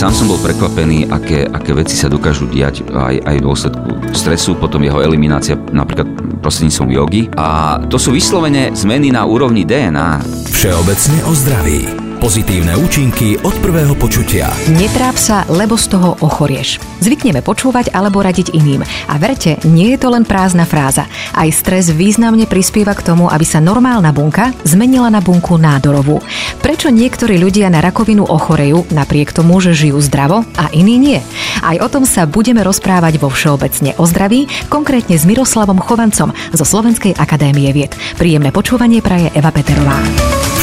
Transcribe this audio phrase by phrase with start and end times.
[0.00, 4.56] sám som bol prekvapený, aké, aké veci sa dokážu diať aj, aj v dôsledku stresu,
[4.56, 6.08] potom jeho eliminácia napríklad
[6.40, 7.28] prostredníctvom jogy.
[7.36, 10.24] A to sú vyslovene zmeny na úrovni DNA.
[10.56, 12.09] Všeobecne o zdraví.
[12.20, 14.52] Pozitívne účinky od prvého počutia.
[14.76, 16.76] Netráp sa, lebo z toho ochorieš.
[17.00, 18.84] Zvykneme počúvať alebo radiť iným.
[19.08, 21.08] A verte, nie je to len prázdna fráza.
[21.32, 26.20] Aj stres významne prispieva k tomu, aby sa normálna bunka zmenila na bunku nádorovú.
[26.60, 31.24] Prečo niektorí ľudia na rakovinu ochorejú napriek tomu, že žijú zdravo a iní nie?
[31.64, 36.64] Aj o tom sa budeme rozprávať vo Všeobecne o zdraví, konkrétne s Miroslavom Chovancom zo
[36.68, 37.96] Slovenskej akadémie vied.
[38.20, 39.96] Príjemné počúvanie praje Eva Peterová.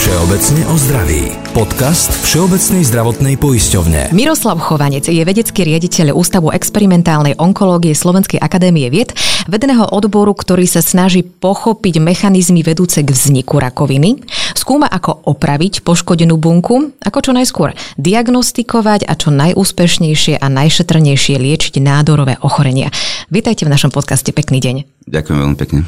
[0.07, 1.23] Všeobecne o zdraví.
[1.51, 4.15] Podcast Všeobecnej zdravotnej poisťovne.
[4.15, 9.11] Miroslav Chovanec je vedecký riaditeľ Ústavu experimentálnej onkológie Slovenskej akadémie vied,
[9.51, 14.23] vedeného odboru, ktorý sa snaží pochopiť mechanizmy vedúce k vzniku rakoviny,
[14.67, 21.79] skúma ako opraviť poškodenú bunku, ako čo najskôr diagnostikovať a čo najúspešnejšie a najšetrnejšie liečiť
[21.79, 22.91] nádorové ochorenia.
[23.31, 25.07] Vítajte v našom podcaste, pekný deň.
[25.07, 25.87] Ďakujem veľmi pekne.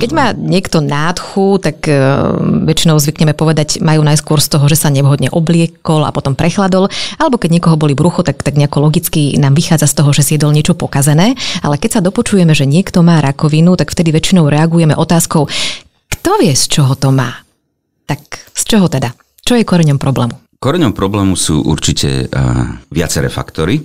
[0.00, 2.32] Keď má niekto nádchu, tak uh,
[2.64, 6.88] väčšinou zvykneme povedať, majú najskôr z toho, že sa nevhodne obliekol a potom prechladol,
[7.20, 10.40] alebo keď niekoho boli brucho, tak, tak nejako logicky nám vychádza z toho, že si
[10.40, 14.96] jedol niečo pokazené, ale keď sa dopočujeme, že niekto má rakovinu, tak vtedy väčšinou reagujeme
[14.96, 15.44] otázkou,
[16.08, 17.43] kto vie, z čoho to má?
[18.04, 18.20] Tak
[18.52, 19.16] z čoho teda?
[19.44, 20.36] Čo je koreňom problému?
[20.60, 23.84] Koreňom problému sú určite uh, viaceré faktory.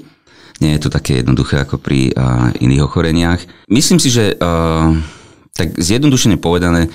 [0.64, 3.40] Nie je to také jednoduché ako pri uh, iných ochoreniach.
[3.68, 4.96] Myslím si, že uh,
[5.52, 6.88] tak zjednodušene povedané,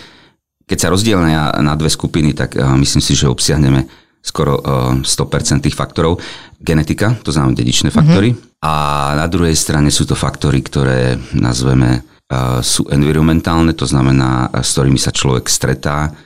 [0.65, 3.85] keď sa rozdielne na, na dve skupiny, tak uh, myslím si, že obsiahneme
[4.25, 6.17] skoro uh, 100% tých faktorov.
[6.57, 8.33] Genetika, to znamená dedičné faktory.
[8.33, 8.65] Mm-hmm.
[8.65, 8.73] A
[9.21, 14.97] na druhej strane sú to faktory, ktoré nazveme uh, sú environmentálne, to znamená, s ktorými
[14.97, 16.17] sa človek stretá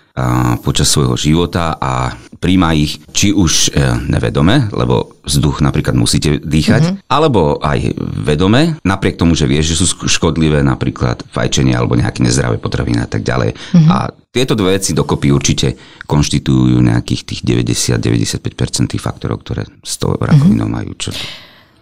[0.62, 6.83] počas svojho života a príjma ich či už e, nevedome, lebo vzduch napríklad musíte dýchať,
[6.83, 6.98] mm-hmm.
[7.10, 12.62] alebo aj vedome, napriek tomu, že vie, že sú škodlivé napríklad fajčenie alebo nejaké nezdravé
[12.62, 13.59] potraviny a tak ďalej.
[13.59, 13.91] Mm-hmm.
[13.91, 15.75] A tieto dve veci dokopy určite
[16.06, 20.78] konštitujú nejakých tých 90-95% tých faktorov, ktoré s tou rakovinou mm-hmm.
[20.78, 21.10] majú čo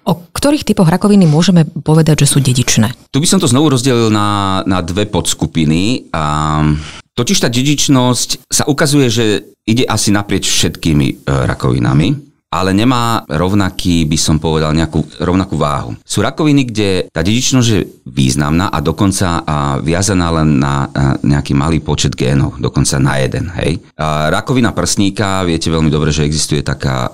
[0.07, 2.95] O ktorých typoch rakoviny môžeme povedať, že sú dedičné?
[3.11, 6.07] Tu by som to znovu rozdelil na, na dve podskupiny.
[6.15, 6.63] A
[7.17, 9.25] Totiž tá dedičnosť sa ukazuje, že
[9.65, 15.99] ide asi naprieč všetkými e, rakovinami ale nemá rovnaký, by som povedal, nejakú rovnakú váhu.
[16.07, 19.43] Sú rakoviny, kde tá dedičnosť je významná a dokonca
[19.83, 20.89] viazaná len na
[21.27, 23.51] nejaký malý počet génov, dokonca na jeden.
[23.61, 23.83] Hej.
[24.31, 27.11] Rakovina prsníka, viete veľmi dobre, že existuje taká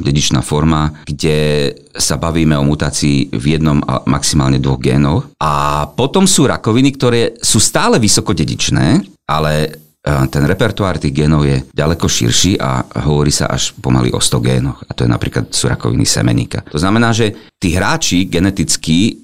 [0.00, 5.28] dedičná forma, kde sa bavíme o mutácii v jednom a maximálne dvoch génoch.
[5.36, 11.60] A potom sú rakoviny, ktoré sú stále vysoko dedičné, ale ten repertoár tých génov je
[11.76, 14.80] ďaleko širší a hovorí sa až pomaly o 100 génoch.
[14.88, 15.68] A to je napríklad sú
[16.08, 16.64] semeníka.
[16.72, 19.20] To znamená, že tí hráči geneticky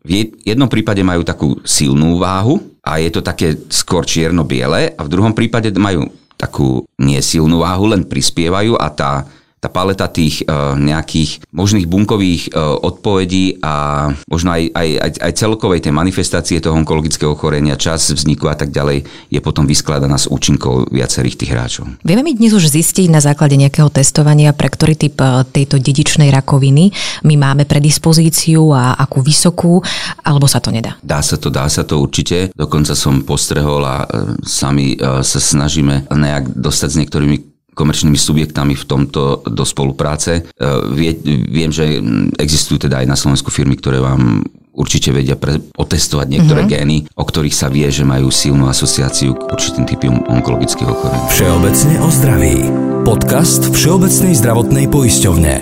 [0.00, 0.10] v
[0.46, 5.34] jednom prípade majú takú silnú váhu a je to také skôr čierno-biele a v druhom
[5.34, 6.06] prípade majú
[6.38, 9.28] takú nesilnú váhu, len prispievajú a tá
[9.60, 15.32] tá paleta tých uh, nejakých možných bunkových uh, odpovedí a možno aj, aj, aj, aj
[15.36, 20.32] celkovej tej manifestácie toho onkologického ochorenia, čas vzniku a tak ďalej je potom vyskladaná z
[20.32, 21.84] účinkov viacerých tých hráčov.
[22.00, 26.32] Vieme my dnes už zistiť na základe nejakého testovania, pre ktorý typ uh, tejto dedičnej
[26.32, 26.96] rakoviny
[27.28, 29.84] my máme predispozíciu a akú vysokú,
[30.24, 30.96] alebo sa to nedá?
[31.04, 32.48] Dá sa to, dá sa to určite.
[32.56, 34.08] Dokonca som postrehol a
[34.40, 37.49] sami sa snažíme nejak dostať s niektorými
[37.80, 40.44] komerčnými subjektami v tomto do spolupráce.
[40.44, 41.16] E, vie,
[41.48, 42.04] viem, že
[42.36, 44.44] existujú teda aj na Slovensku firmy, ktoré vám
[44.76, 46.76] určite vedia pre, otestovať niektoré mm-hmm.
[46.76, 51.24] gény, o ktorých sa vie, že majú silnú asociáciu k určitým typom onkologických ochorení.
[51.32, 52.56] Všeobecne o zdraví.
[53.00, 55.54] Podcast Všeobecnej zdravotnej poisťovne.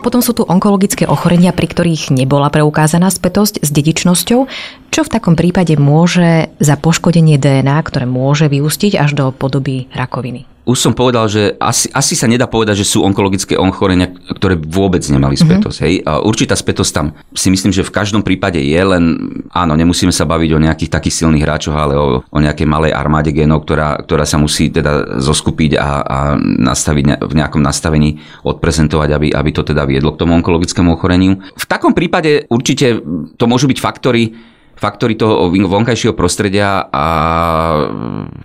[0.00, 4.40] Potom sú tu onkologické ochorenia, pri ktorých nebola preukázaná spätosť s dedičnosťou.
[4.88, 10.48] Čo v takom prípade môže za poškodenie DNA, ktoré môže vyústiť až do podoby rakoviny?
[10.68, 15.00] Už som povedal, že asi, asi sa nedá povedať, že sú onkologické ochorenia, ktoré vôbec
[15.08, 15.42] nemali mhm.
[15.42, 15.78] spätosť.
[15.80, 15.90] Mm-hmm.
[15.90, 16.04] Hej?
[16.04, 19.04] A určitá spätosť tam si myslím, že v každom prípade je, len
[19.50, 23.32] áno, nemusíme sa baviť o nejakých takých silných hráčoch, ale o, o nejakej malej armáde
[23.32, 29.28] genov, ktorá, ktorá sa musí teda zoskupiť a, a nastaviť v nejakom nastavení odprezentovať, aby,
[29.32, 31.40] aby to teda viedlo k tomu onkologickému ochoreniu.
[31.56, 33.00] V takom prípade určite
[33.36, 34.36] to môžu byť faktory,
[34.80, 37.06] faktory toho vonkajšieho prostredia a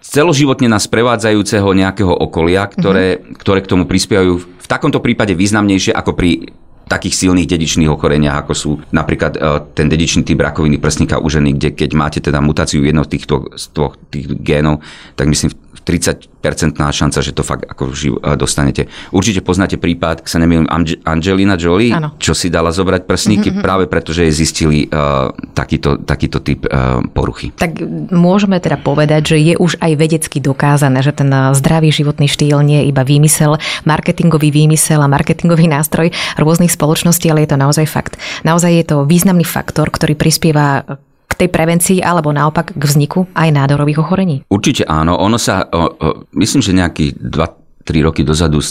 [0.03, 3.39] celoživotne nás prevádzajúceho nejakého okolia, ktoré, mm-hmm.
[3.39, 6.51] ktoré k tomu prispievajú v takomto prípade významnejšie ako pri
[6.85, 9.39] takých silných dedičných ochoreniach, ako sú napríklad e,
[9.73, 13.35] ten dedičný typ rakoviny prsníka u ženy, kde keď máte teda mutáciu jedného z týchto
[13.57, 14.85] z tých, tých génov,
[15.17, 15.53] tak myslím
[15.85, 18.89] 30-percentná šanca, že to fakt ako živ, e, dostanete.
[19.13, 20.65] Určite poznáte prípad, sa nemýlim,
[21.05, 22.17] Angelina Jolie, ano.
[22.17, 23.63] čo si dala zobrať prsníky mm-hmm.
[23.63, 27.53] práve preto, že jej zistili uh, takýto, takýto typ uh, poruchy.
[27.53, 27.77] Tak
[28.09, 32.81] môžeme teda povedať, že je už aj vedecky dokázané, že ten zdravý životný štýl nie
[32.81, 36.09] je iba výmysel, marketingový výmysel a marketingový nástroj
[36.41, 38.19] rôznych spoločností, ale je to naozaj fakt.
[38.43, 40.83] Naozaj je to významný faktor, ktorý prispieva
[41.25, 44.35] k tej prevencii alebo naopak k vzniku aj nádorových ochorení?
[44.47, 45.17] Určite áno.
[45.19, 46.07] Ono sa, o, o,
[46.37, 48.61] myslím, že nejakých 2-3 roky dozadu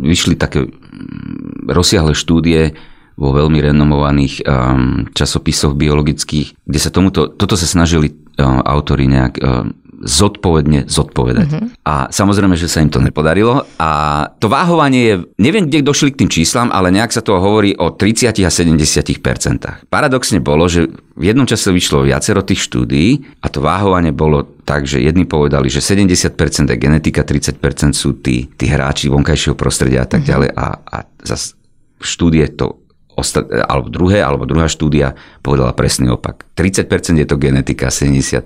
[0.00, 2.76] vyšli také mm, rozsiahle štúdie
[3.16, 9.34] vo veľmi renomovaných um, časopisoch biologických, kde sa tomuto, toto sa snažili uh, autori nejak
[9.40, 9.64] uh,
[10.04, 11.48] zodpovedne zodpovedať.
[11.48, 11.68] Mm-hmm.
[11.88, 13.64] A samozrejme, že sa im to nepodarilo.
[13.80, 13.90] A
[14.36, 17.94] to váhovanie je, neviem, kde došli k tým číslam, ale nejak sa to hovorí o
[17.94, 23.64] 30 a 70% Paradoxne bolo, že v jednom čase vyšlo viacero tých štúdií a to
[23.64, 26.36] váhovanie bolo tak, že jedni povedali, že 70%
[26.68, 30.32] je genetika, 30% sú tí, tí hráči vonkajšieho prostredia a tak mm-hmm.
[30.32, 30.48] ďalej.
[30.52, 31.56] A, a zase
[32.04, 32.84] štúdie to
[33.16, 36.44] alebo druhé, alebo druhá štúdia povedala presný opak.
[36.52, 38.44] 30% je to genetika, 70%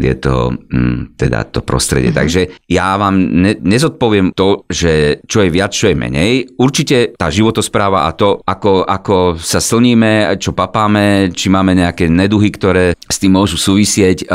[0.00, 2.14] je to mm, teda to prostredie.
[2.14, 2.20] Mm-hmm.
[2.22, 2.40] Takže
[2.70, 6.32] ja vám ne, nezodpoviem to, že čo je viac, čo je menej.
[6.56, 12.48] Určite tá životospráva a to, ako, ako sa slníme, čo papáme, či máme nejaké neduhy,
[12.54, 14.30] ktoré s tým môžu súvisieť,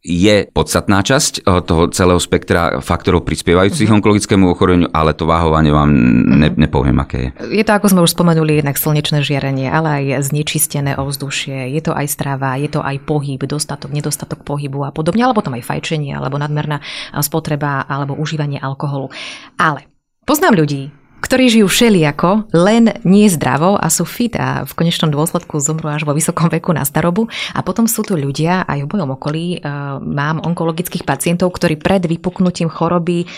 [0.00, 4.00] je podstatná časť eh, toho celého spektra faktorov prispievajúcich uh-huh.
[4.00, 5.90] onkologickému ochoreniu, ale to váhovanie vám
[6.40, 6.56] ne, mhm.
[6.56, 7.60] nepoviem, aké je.
[7.60, 11.92] Je to, ako sme už spomenuli, jednak slnečné žiarenie, ale aj znečistené ovzdušie, je to
[11.92, 16.16] aj strava, je to aj pohyb, dostatok, nedostatok pohybu a podobne, alebo tam aj fajčenie,
[16.16, 16.80] alebo nadmerná
[17.20, 19.12] spotreba, alebo užívanie alkoholu.
[19.60, 19.84] Ale
[20.24, 20.88] poznám ľudí,
[21.20, 26.08] ktorí žijú všelijako, len nie zdravo a sú fit a v konečnom dôsledku zomrú až
[26.08, 27.28] vo vysokom veku na starobu.
[27.54, 32.04] A potom sú tu ľudia, aj v mojom okolí uh, mám onkologických pacientov, ktorí pred
[32.08, 33.28] vypuknutím choroby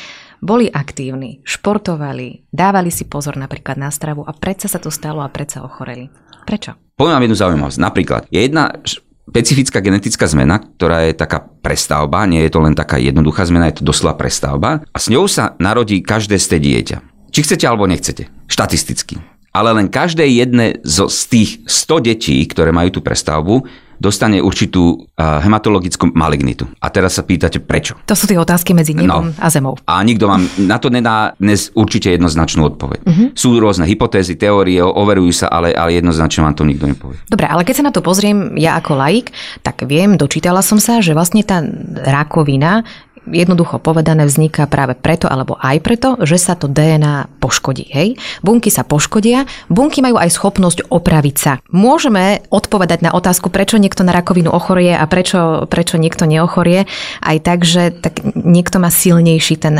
[0.42, 5.30] boli aktívni, športovali, dávali si pozor napríklad na stravu a predsa sa to stalo a
[5.30, 6.10] predsa ochoreli.
[6.42, 6.74] Prečo?
[6.98, 7.78] Poviem vám jednu zaujímavosť.
[7.78, 12.98] Napríklad, je jedna špecifická genetická zmena, ktorá je taká prestavba, nie je to len taká
[12.98, 17.11] jednoduchá zmena, je to doslova prestavba a s ňou sa narodí každé ste dieťa.
[17.32, 18.28] Či chcete alebo nechcete.
[18.44, 19.16] Štatisticky.
[19.52, 23.64] Ale len každé jedné z tých 100 detí, ktoré majú tú prestavbu,
[24.02, 26.66] dostane určitú hematologickú malignitu.
[26.82, 27.94] A teraz sa pýtate, prečo?
[28.10, 29.38] To sú tie otázky medzi nebom no.
[29.38, 29.78] a zemou.
[29.86, 33.00] A nikto vám na to nedá dnes určite jednoznačnú odpoveď.
[33.06, 33.28] Uh-huh.
[33.38, 37.22] Sú rôzne hypotézy, teórie, overujú sa, ale, ale jednoznačne vám to nikto nepovie.
[37.30, 39.30] Dobre, ale keď sa na to pozriem ja ako laik,
[39.62, 41.62] tak viem, dočítala som sa, že vlastne tá
[42.02, 42.82] rakovina
[43.28, 47.86] jednoducho povedané vzniká práve preto alebo aj preto, že sa to DNA poškodí.
[47.90, 48.18] Hej?
[48.42, 51.52] Bunky sa poškodia, bunky majú aj schopnosť opraviť sa.
[51.70, 56.86] Môžeme odpovedať na otázku, prečo niekto na rakovinu ochorie a prečo, prečo niekto neochorie,
[57.22, 59.74] aj tak, že tak niekto má silnejší ten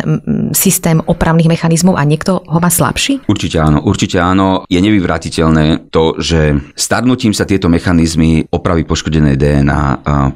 [0.55, 3.27] systém opravných mechanizmov a niekto ho má slabší?
[3.27, 4.65] Určite áno, určite áno.
[4.71, 9.83] Je nevyvratiteľné to, že starnutím sa tieto mechanizmy opravy poškodené DNA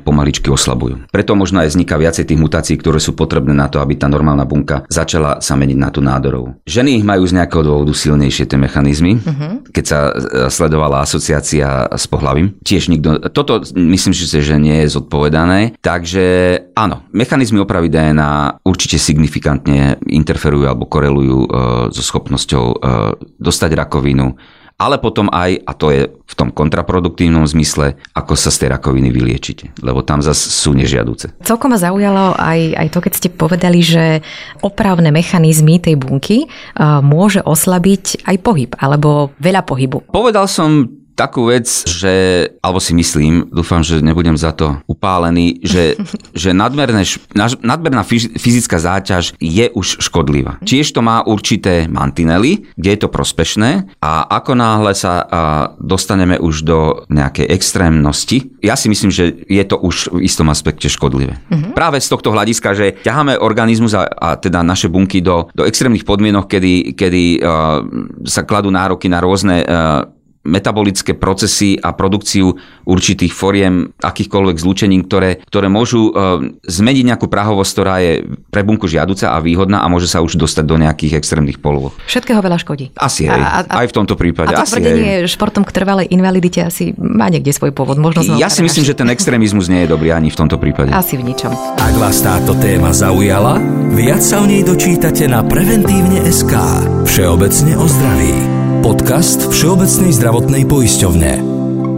[0.03, 1.09] pomaličky oslabujú.
[1.11, 4.09] Preto možno aj vzniká viacej tých mutácií, ktoré ktoré sú potrebné na to, aby tá
[4.09, 6.57] normálna bunka začala sa meniť na tú nádorovú.
[6.65, 9.69] Ženy majú z nejakého dôvodu silnejšie tie mechanizmy, uh-huh.
[9.69, 10.13] keď sa e,
[10.49, 12.57] sledovala asociácia s pohlavím.
[12.65, 16.25] Tiež nikto, toto myslím, že nie je zodpovedané, takže
[16.73, 21.49] áno, mechanizmy opravy DNA určite signifikantne interferujú alebo korelujú e,
[21.93, 22.77] so schopnosťou e,
[23.37, 24.33] dostať rakovinu,
[24.77, 29.09] ale potom aj, a to je v tom kontraproduktívnom zmysle, ako sa z tej rakoviny
[29.09, 31.33] vyliečite, lebo tam zase sú nežiaduce.
[31.41, 34.21] Celkom ma zaujalo aj, aj to, keď ste povedali, že
[34.61, 40.13] opravné mechanizmy tej bunky uh, môže oslabiť aj pohyb, alebo veľa pohybu.
[40.13, 40.85] Povedal som
[41.17, 45.97] takú vec, že, alebo si myslím, dúfam, že nebudem za to upálený, že,
[46.37, 47.03] že nadmerné,
[47.65, 48.05] nadmerná
[48.37, 50.61] fyzická záťaž je už škodlivá.
[50.63, 55.25] Tiež to má určité mantinely, kde je to prospešné a ako náhle sa
[55.81, 60.91] dostaneme už do nejakej extrémnosti, ja si myslím, že je to už v istom aspekte
[60.91, 61.39] škodlivé.
[61.49, 61.73] Uh-huh.
[61.73, 66.03] Práve z tohto hľadiska, že ťaháme organizmus a, a teda naše bunky do, do extrémnych
[66.03, 67.81] podmienok, kedy, kedy uh,
[68.27, 70.16] sa kladú nároky na rôzne uh,
[70.47, 72.55] metabolické procesy a produkciu
[72.87, 78.13] určitých foriem akýchkoľvek zlúčenín, ktoré, ktoré môžu e, zmeniť nejakú prahovosť, ktorá je
[78.49, 81.93] pre bunku žiaduca a výhodná a môže sa už dostať do nejakých extrémnych polôch.
[82.07, 82.95] Všetkého veľa škodí.
[82.95, 83.41] Asi aj.
[83.43, 84.55] A, a, aj v tomto prípade.
[84.55, 87.99] A to asi tvrdenie športom k trvalej invalidite asi má niekde svoj pôvod.
[87.99, 90.95] Možno ja si myslím, že ten extrémizmus nie je dobrý ani v tomto prípade.
[90.95, 91.51] Asi v ničom.
[91.77, 93.59] Ak vás táto téma zaujala,
[93.93, 96.55] viac sa o nej dočítate na preventívne SK.
[97.05, 98.56] Všeobecne o zdraví.
[98.87, 101.43] Podcast Všeobecnej zdravotnej poisťovne.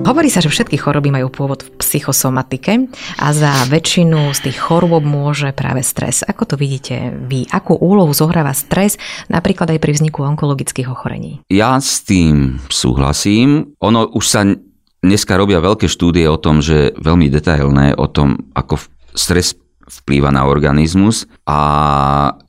[0.08, 2.88] Hovorí sa, že všetky choroby majú pôvod v psychosomatike
[3.20, 6.24] a za väčšinu z tých chorôb môže práve stres.
[6.24, 7.44] Ako to vidíte vy?
[7.52, 8.96] Akú úlohu zohráva stres
[9.28, 11.44] napríklad aj pri vzniku onkologických ochorení?
[11.52, 13.76] Ja s tým súhlasím.
[13.84, 14.48] Ono už sa
[15.04, 18.80] dneska robia veľké štúdie o tom, že veľmi detailné o tom, ako
[19.12, 21.58] stres vplýva na organizmus a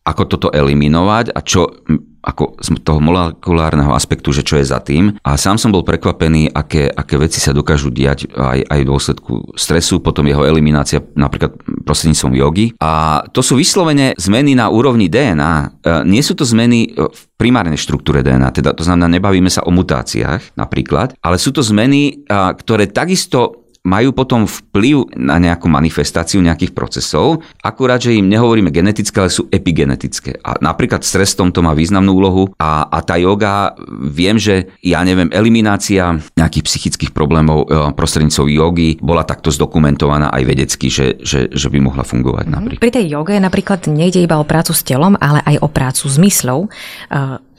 [0.04, 1.72] ako toto eliminovať a čo
[2.20, 5.16] ako z toho molekulárneho aspektu, že čo je za tým.
[5.24, 9.34] A sám som bol prekvapený, aké, aké veci sa dokážu diať aj, aj v dôsledku
[9.56, 11.56] stresu, potom jeho eliminácia napríklad
[11.88, 12.66] prostredníctvom jogy.
[12.84, 15.54] A to sú vyslovene zmeny na úrovni DNA.
[15.56, 15.66] E,
[16.06, 20.60] nie sú to zmeny v primárnej štruktúre DNA, teda to znamená, nebavíme sa o mutáciách
[20.60, 27.42] napríklad, ale sú to zmeny, ktoré takisto majú potom vplyv na nejakú manifestáciu nejakých procesov,
[27.66, 30.38] akurát, že im nehovoríme genetické, ale sú epigenetické.
[30.46, 35.02] A napríklad stres v tomto má významnú úlohu a, a tá yoga, viem, že ja
[35.02, 41.50] neviem, eliminácia nejakých psychických problémov e, prostredníctvom jogy bola takto zdokumentovaná aj vedecky, že, že,
[41.50, 42.54] že by mohla fungovať mhm.
[42.54, 42.84] napríklad.
[42.86, 46.18] Pri tej joge napríklad nejde iba o prácu s telom, ale aj o prácu s
[46.22, 46.60] myslou.
[46.68, 46.70] E,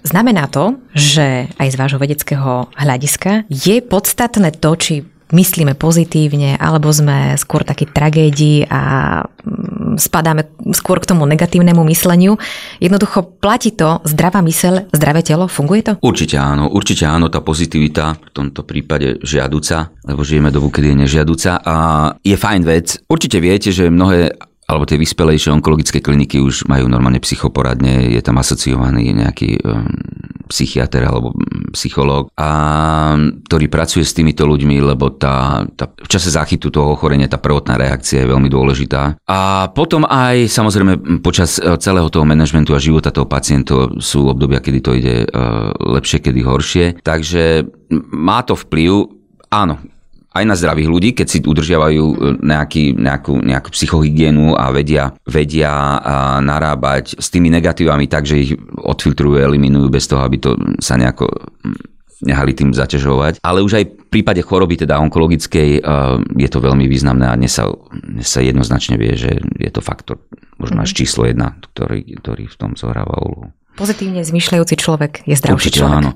[0.07, 4.95] znamená to, že aj z vášho vedeckého hľadiska je podstatné to, či
[5.33, 8.83] myslíme pozitívne, alebo sme skôr takí tragédii a
[9.25, 12.37] mm, spadáme skôr k tomu negatívnemu mysleniu.
[12.79, 15.93] Jednoducho platí to zdravá myseľ, zdravé telo, funguje to?
[16.03, 21.01] Určite áno, určite áno, tá pozitivita v tomto prípade žiaduca, lebo žijeme dobu, kedy je
[21.07, 21.77] nežiaduca a
[22.23, 22.87] je fajn vec.
[23.07, 24.35] Určite viete, že mnohé
[24.71, 29.83] alebo tie vyspelejšie onkologické kliniky už majú normálne psychoporadne, je tam asociovaný nejaký um,
[30.47, 31.35] psychiatr alebo
[31.73, 37.31] psychológ, a, ktorý pracuje s týmito ľuďmi, lebo tá, tá, v čase záchytu toho ochorenia
[37.31, 39.19] tá prvotná reakcia je veľmi dôležitá.
[39.27, 44.63] A potom aj samozrejme počas e, celého toho manažmentu a života toho pacienta sú obdobia,
[44.63, 46.87] kedy to ide uh, lepšie, kedy horšie.
[47.05, 47.65] Takže
[48.11, 49.07] má to vplyv,
[49.51, 49.79] áno,
[50.31, 55.99] aj na zdravých ľudí, keď si udržiavajú e, nejaký, nejakú, nejakú psychohygienu a vedia, vedia
[56.39, 61.27] narábať s tými negatívami tak, že ich odfiltrujú, eliminujú bez toho, aby to sa nejako
[62.21, 63.41] nehali tým zaťažovať.
[63.41, 65.91] Ale už aj v prípade choroby, teda onkologickej, e,
[66.37, 70.21] je to veľmi významné a dnes sa, dnes sa jednoznačne vie, že je to faktor
[70.61, 70.99] možno až mhm.
[71.01, 73.51] číslo jedna, ktorý, ktorý v tom zohráva úlohu.
[73.81, 75.99] Pozitívne zmyšľajúci človek je zdravší Určite človek.
[76.05, 76.13] áno.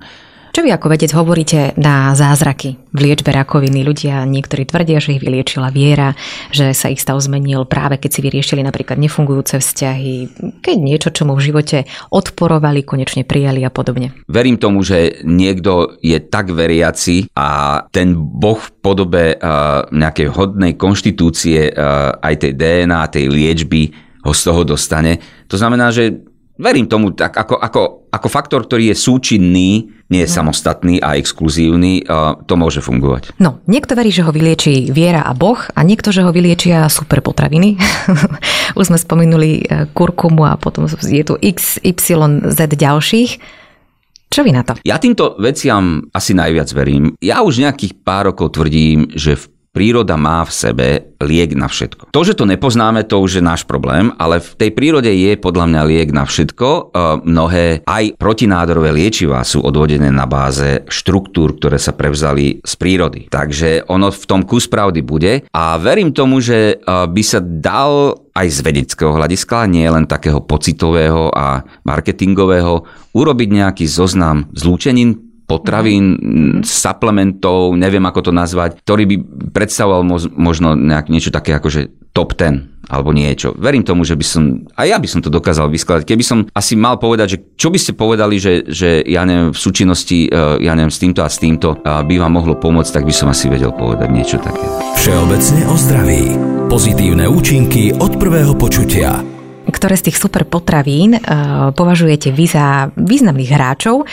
[0.55, 3.83] Čo vy ako vedec hovoríte na zázraky v liečbe rakoviny?
[3.83, 6.15] Ľudia niektorí tvrdia, že ich vyliečila viera,
[6.55, 10.15] že sa ich stav zmenil práve keď si vyriešili napríklad nefungujúce vzťahy,
[10.63, 14.15] keď niečo, čo mu v živote odporovali, konečne prijali a podobne.
[14.31, 20.79] Verím tomu, že niekto je tak veriaci a ten boh v podobe uh, nejakej hodnej
[20.79, 23.91] konštitúcie uh, aj tej DNA, tej liečby
[24.23, 25.19] ho z toho dostane.
[25.51, 26.15] To znamená, že
[26.59, 29.71] verím tomu tak ako, ako, ako faktor, ktorý je súčinný,
[30.11, 30.35] nie je no.
[30.43, 32.07] samostatný a exkluzívny,
[32.47, 33.35] to môže fungovať.
[33.43, 37.25] No, niekto verí, že ho vylieči viera a Boh a niekto, že ho vyliečia super
[37.25, 37.75] potraviny.
[38.79, 43.63] Už sme spomenuli e, kurkumu a potom je tu X, Y, Z ďalších.
[44.35, 44.75] Čo vy na to?
[44.83, 47.15] Ja týmto veciam asi najviac verím.
[47.23, 50.89] Ja už nejakých pár rokov tvrdím, že v príroda má v sebe
[51.19, 52.15] liek na všetko.
[52.15, 55.67] To, že to nepoznáme, to už je náš problém, ale v tej prírode je podľa
[55.67, 56.69] mňa liek na všetko.
[56.71, 56.81] E,
[57.27, 63.27] mnohé aj protinádorové liečivá sú odvodené na báze štruktúr, ktoré sa prevzali z prírody.
[63.27, 68.23] Takže ono v tom kus pravdy bude a verím tomu, že e, by sa dal
[68.35, 72.83] aj z vedeckého hľadiska, nie len takého pocitového a marketingového,
[73.15, 76.61] urobiť nejaký zoznam zlúčenín potravín, mm-hmm.
[76.65, 79.17] suplementov, neviem ako to nazvať, ktorý by
[79.53, 80.03] predstavoval
[80.35, 83.57] možno nejak niečo také ako že top 10 alebo niečo.
[83.57, 84.43] Verím tomu, že by som,
[84.77, 86.05] a ja by som to dokázal vyskladať.
[86.05, 89.59] Keby som asi mal povedať, že čo by ste povedali, že, že ja neviem, v
[89.59, 93.15] súčinnosti, e, ja neviem, s týmto a s týmto by vám mohlo pomôcť, tak by
[93.17, 94.65] som asi vedel povedať niečo také.
[95.01, 96.25] Všeobecne o zdraví.
[96.69, 99.34] Pozitívne účinky od prvého počutia
[99.69, 104.07] ktoré z tých super potravín uh, považujete vy za významných hráčov uh,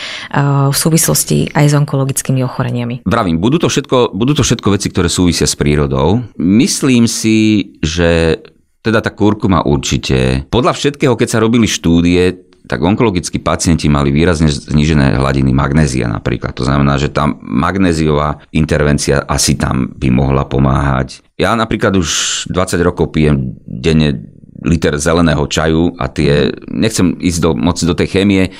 [0.72, 3.04] v súvislosti aj s onkologickými ochoreniami?
[3.04, 6.24] Vravím, budú to, všetko, budú to všetko veci, ktoré súvisia s prírodou.
[6.40, 8.40] Myslím si, že
[8.82, 10.44] teda tá kurkuma určite.
[10.50, 16.54] Podľa všetkého, keď sa robili štúdie, tak onkologickí pacienti mali výrazne znížené hladiny magnézia napríklad.
[16.54, 21.26] To znamená, že tá magnéziová intervencia asi tam by mohla pomáhať.
[21.34, 22.08] Ja napríklad už
[22.54, 24.31] 20 rokov pijem denne
[24.64, 28.50] liter zeleného čaju a tie, nechcem ísť do, moc do tej chémie,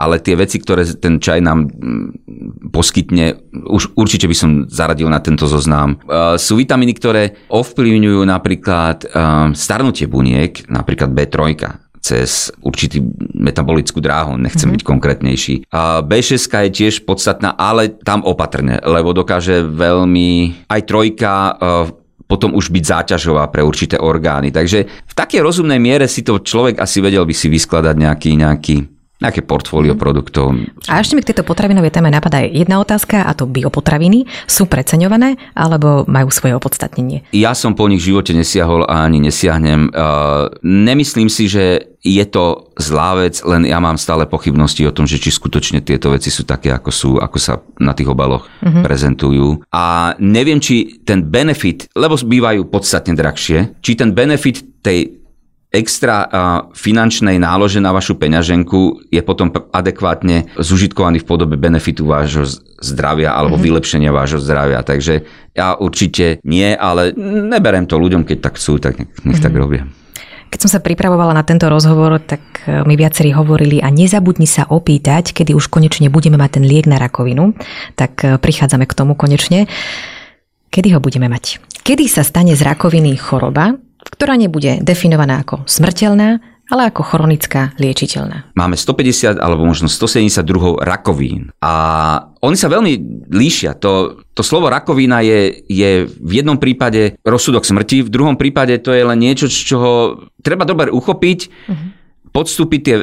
[0.00, 3.36] ale tie veci, ktoré ten čaj nám mm, poskytne,
[3.68, 6.00] už určite by som zaradil na tento zoznam.
[6.08, 11.36] Uh, sú vitamíny, ktoré ovplyvňujú napríklad uh, starnutie buniek, napríklad B3.
[12.00, 13.04] cez určitý
[13.36, 14.80] metabolickú dráhu, nechcem mm-hmm.
[14.80, 15.54] byť konkrétnejší.
[15.68, 21.32] A B6 je tiež podstatná, ale tam opatrne, lebo dokáže veľmi, aj trojka
[22.30, 24.54] potom už byť záťažová pre určité orgány.
[24.54, 28.99] Takže v takej rozumnej miere si to človek asi vedel by si vyskladať nejaký, nejaký
[29.20, 30.00] nejaké portfólio mm.
[30.00, 30.56] produktov.
[30.88, 34.24] A ešte mi k tejto potravinovej téme napadá jedna otázka, a to biopotraviny.
[34.48, 37.28] Sú preceňované alebo majú svoje opodstatnenie?
[37.36, 39.92] Ja som po nich v živote nesiahol a ani nesiahnem.
[39.92, 45.04] Uh, nemyslím si, že je to zlá vec, len ja mám stále pochybnosti o tom,
[45.04, 48.80] že či skutočne tieto veci sú také, ako sú, ako sa na tých obaloch mm-hmm.
[48.80, 49.60] prezentujú.
[49.68, 55.19] A neviem, či ten benefit, lebo bývajú podstatne drahšie, či ten benefit tej
[55.70, 56.26] extra
[56.74, 62.42] finančnej nálože na vašu peňaženku je potom adekvátne zužitkovaný v podobe benefitu vášho
[62.82, 63.66] zdravia alebo mm-hmm.
[63.70, 64.82] vylepšenia vášho zdravia.
[64.82, 65.22] Takže
[65.54, 69.44] ja určite nie, ale neberem to ľuďom, keď tak chcú, tak nech, nech mm-hmm.
[69.46, 69.62] tak mhm.
[69.62, 69.82] robia.
[70.50, 74.66] Keď som sa pripravovala na tento rozhovor, tak e, mi viacerí hovorili a nezabudni sa
[74.66, 77.54] opýtať, kedy už konečne budeme mať ten liek na rakovinu.
[77.94, 79.70] Tak e, prichádzame k tomu konečne.
[80.74, 81.62] Kedy ho budeme mať?
[81.86, 83.78] Kedy sa stane z rakoviny choroba,
[84.12, 88.54] ktorá nebude definovaná ako smrteľná, ale ako chronická liečiteľná.
[88.54, 91.72] Máme 150 alebo možno 172 rakovín a
[92.40, 93.74] oni sa veľmi líšia.
[93.82, 98.94] To, to slovo rakovina je, je v jednom prípade rozsudok smrti, v druhom prípade to
[98.94, 99.90] je len niečo, z čoho
[100.46, 101.88] treba dobre uchopiť, uh-huh.
[102.30, 102.96] podstúpiť tie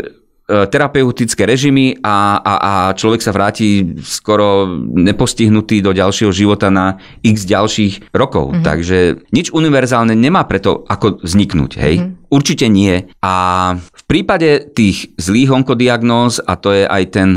[0.48, 7.44] terapeutické režimy a, a, a človek sa vráti skoro nepostihnutý do ďalšieho života na x
[7.44, 8.56] ďalších rokov.
[8.56, 8.63] Mm-hmm.
[8.63, 8.98] Takže
[9.36, 11.72] nič univerzálne nemá preto ako vzniknúť.
[11.75, 11.96] Hej?
[12.00, 12.16] Mm-hmm.
[12.32, 13.12] Určite nie.
[13.20, 13.36] A
[13.75, 17.30] v prípade tých zlých onkodiagnóz, a to je aj ten,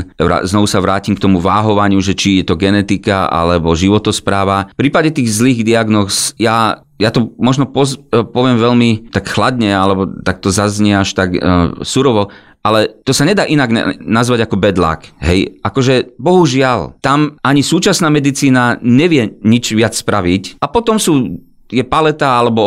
[0.47, 5.11] znovu sa vrátim k tomu váhovaniu, že či je to genetika alebo životospráva, v prípade
[5.11, 10.37] tých zlých diagnóz ja ja to možno poz, e, poviem veľmi tak chladne, alebo tak
[10.37, 12.29] to zaznie až tak uh, surovo,
[12.61, 15.01] ale to sa nedá inak nazvať ako bad luck.
[15.17, 21.41] Hej, akože bohužiaľ, tam ani súčasná medicína nevie nič viac spraviť a potom sú
[21.71, 22.61] je paleta alebo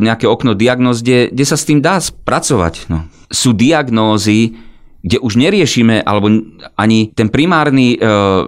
[0.00, 2.88] nejaké okno diagnóz, kde, kde sa s tým dá spracovať.
[2.88, 3.04] No.
[3.28, 4.56] Sú diagnózy,
[5.04, 6.32] kde už neriešime, alebo
[6.74, 7.98] ani ten primárny e,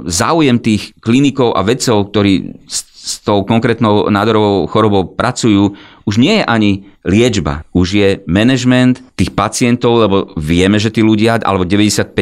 [0.09, 6.43] záujem tých klinikov a vedcov, ktorí s, s tou konkrétnou nádorovou chorobou pracujú, už nie
[6.43, 6.71] je ani
[7.07, 12.13] liečba, už je management tých pacientov, lebo vieme, že tí ľudia, alebo 95%,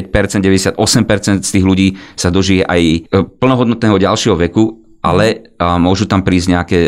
[0.44, 0.76] 98%
[1.40, 2.98] z tých ľudí sa dožije aj e,
[3.40, 6.78] plnohodnotného ďalšieho veku, ale môžu tam prísť nejaké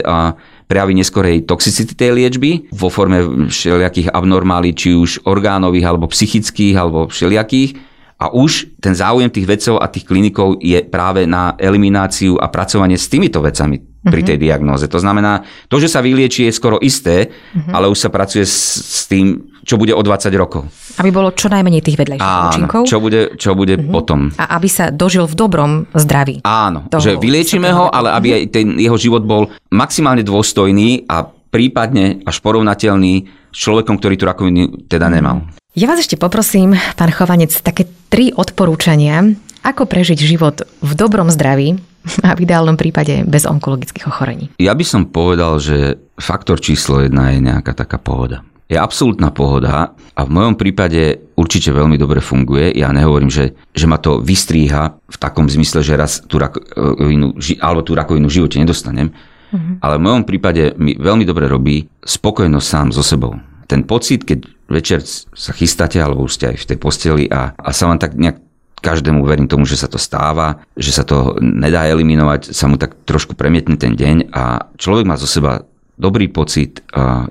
[0.66, 7.06] prejavy neskorej toxicity tej liečby vo forme všelijakých abnormálí, či už orgánových, alebo psychických, alebo
[7.06, 7.87] všelijakých.
[8.18, 12.98] A už ten záujem tých vedcov a tých klinikov je práve na elimináciu a pracovanie
[12.98, 13.78] s týmito vecami
[14.10, 14.42] pri tej mhm.
[14.42, 14.84] diagnóze.
[14.90, 17.74] To znamená, to, že sa vylieči je skoro isté, uh-huh.
[17.74, 20.70] ale už sa pracuje s, s tým, čo bude o 20 rokov.
[20.96, 22.82] Aby bolo čo najmenej tých vedľajších Áno, účinkov.
[22.88, 23.92] čo bude, čo bude uh-huh.
[23.92, 24.32] potom.
[24.38, 26.40] A aby sa dožil v dobrom zdraví.
[26.46, 31.26] Áno, toho, že vyliečíme ho, ale aby aj ten jeho život bol maximálne dôstojný a
[31.28, 33.14] prípadne až porovnateľný
[33.52, 35.42] s človekom, ktorý tú rakovinu teda nemal.
[35.78, 39.22] Ja vás ešte poprosím, pán Chovanec, také tri odporúčania,
[39.62, 41.78] ako prežiť život v dobrom zdraví,
[42.26, 44.50] a v ideálnom prípade bez onkologických ochorení.
[44.58, 48.42] Ja by som povedal, že faktor číslo jedna je nejaká taká pohoda.
[48.66, 52.74] Je absolútna pohoda a v mojom prípade určite veľmi dobre funguje.
[52.74, 57.86] Ja nehovorím, že, že ma to vystríha v takom zmysle, že raz tú rakovinu, alebo
[57.86, 59.78] tú rakovinu v živote nedostanem, uh-huh.
[59.78, 63.38] ale v mojom prípade mi veľmi dobre robí spokojnosť sám so sebou.
[63.68, 65.04] Ten pocit, keď večer
[65.36, 68.40] sa chystáte alebo už ste aj v tej posteli a, a sa vám tak nejak
[68.80, 72.94] každému verím tomu, že sa to stáva, že sa to nedá eliminovať, sa mu tak
[73.04, 75.66] trošku premietne ten deň a človek má zo seba
[75.98, 76.78] dobrý pocit,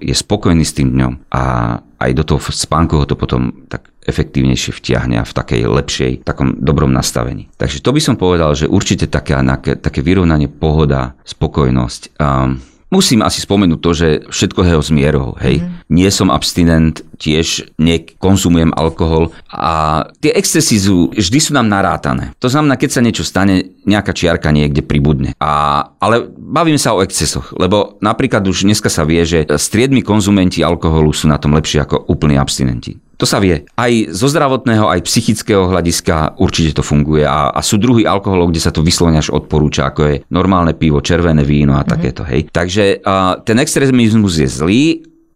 [0.04, 1.43] je spokojný s tým dňom a
[1.80, 6.60] aj do toho spánku ho to potom tak efektívnejšie vtiahne a v takej lepšej, takom
[6.60, 7.47] dobrom nastavení.
[7.56, 9.39] Takže to by som povedal, že určite také,
[9.80, 12.19] také vyrovnanie, pohoda, spokojnosť.
[12.19, 15.36] Um, Musím asi spomenúť to, že všetko je s mierou.
[15.43, 15.60] Hej.
[15.60, 15.67] Mm.
[15.91, 22.32] Nie som abstinent, tiež nekonzumujem alkohol a tie excesy sú, vždy sú nám narátané.
[22.39, 25.36] To znamená, keď sa niečo stane, nejaká čiarka niekde pribudne.
[25.41, 30.63] A, ale bavíme sa o excesoch, lebo napríklad už dneska sa vie, že striedmi konzumenti
[30.63, 33.00] alkoholu sú na tom lepšie ako úplní abstinenti.
[33.17, 33.65] To sa vie.
[33.73, 37.25] Aj zo zdravotného, aj psychického hľadiska určite to funguje.
[37.25, 41.01] A, a sú druhy alkoholov, kde sa to vyslovene až odporúča, ako je normálne pivo,
[41.01, 41.93] červené víno a mm-hmm.
[41.97, 42.21] takéto.
[42.21, 42.53] Hej.
[42.53, 44.84] Takže uh, ten extrémizmus je zlý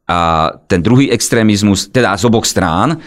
[0.05, 3.01] a ten druhý extrémizmus, teda z oboch strán,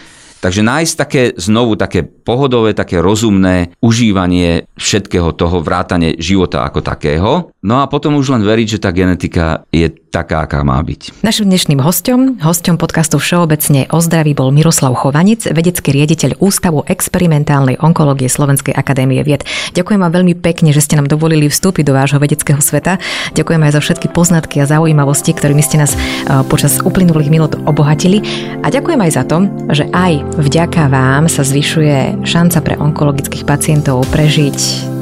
[0.45, 7.49] Takže nájsť také znovu také pohodové, také rozumné užívanie všetkého toho vrátane života ako takého.
[7.65, 11.25] No a potom už len veriť, že tá genetika je taká, aká má byť.
[11.25, 17.81] Našim dnešným hostom, hostom podcastu Všeobecne o zdraví bol Miroslav Chovanec, vedecký riaditeľ Ústavu experimentálnej
[17.81, 19.43] onkológie Slovenskej akadémie vied.
[19.73, 23.01] Ďakujem vám veľmi pekne, že ste nám dovolili vstúpiť do vášho vedeckého sveta.
[23.33, 25.99] Ďakujem aj za všetky poznatky a zaujímavosti, ktorými ste nás e,
[26.47, 28.21] počas uplynulých minút obohatili.
[28.63, 34.05] A ďakujem aj za to, že aj vďaka vám sa zvyšuje šanca pre onkologických pacientov
[34.11, 34.57] prežiť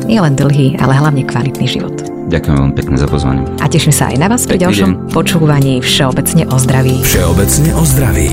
[0.05, 1.95] nielen dlhý, ale hlavne kvalitný život.
[2.33, 3.43] Ďakujem veľmi pekne za pozvanie.
[3.59, 7.03] A teším sa aj na vás pri ďalšom počúvaní Všeobecne o zdraví.
[7.03, 8.31] Všeobecne o zdraví.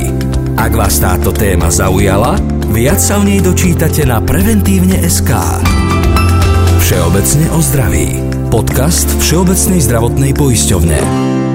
[0.56, 2.38] Ak vás táto téma zaujala,
[2.70, 5.30] viac sa v nej dočítate na preventívne.sk.
[6.80, 8.08] Všeobecne o zdraví.
[8.50, 11.49] Podcast Všeobecnej zdravotnej poisťovne.